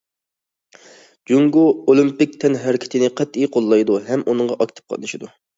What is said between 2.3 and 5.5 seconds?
تەنھەرىكىتىنى قەتئىي قوللايدۇ ھەم ئۇنىڭغا ئاكتىپ قاتنىشىدۇ.